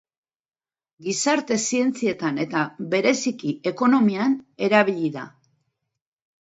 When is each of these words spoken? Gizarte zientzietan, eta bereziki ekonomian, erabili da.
Gizarte 1.07 1.57
zientzietan, 1.65 2.41
eta 2.47 2.65
bereziki 2.95 3.55
ekonomian, 3.75 4.37
erabili 4.71 5.15
da. 5.21 5.31